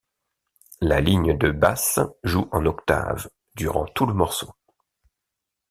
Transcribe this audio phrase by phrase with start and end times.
[0.79, 4.51] La ligne de basse joue en octaves durant tout le morceau.